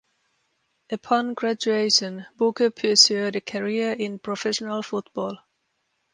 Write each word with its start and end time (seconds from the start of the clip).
Upon 0.89 1.35
graduation, 1.35 2.25
Booker 2.35 2.71
pursued 2.71 3.35
a 3.35 3.39
career 3.41 3.91
in 3.91 4.17
professional 4.17 4.81
football. 4.81 5.37